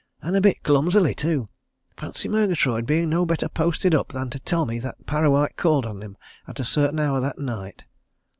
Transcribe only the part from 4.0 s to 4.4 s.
than to